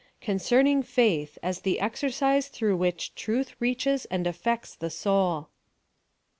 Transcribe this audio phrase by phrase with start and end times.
[0.19, 5.45] CONCERNING FAITH, AS THK KXPIRCISE THROlfJH WHICH TRUTH REACHES AND AFFECTS THE S3UL.